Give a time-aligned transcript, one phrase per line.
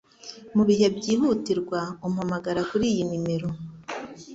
[0.55, 3.49] Mugihe byihutirwa, umpamagara kuri iyi nimero.